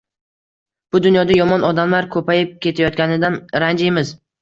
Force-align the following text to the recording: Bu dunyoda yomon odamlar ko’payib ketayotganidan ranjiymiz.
Bu 0.95 1.01
dunyoda 1.09 1.37
yomon 1.41 1.67
odamlar 1.69 2.09
ko’payib 2.17 2.59
ketayotganidan 2.67 3.43
ranjiymiz. 3.69 4.21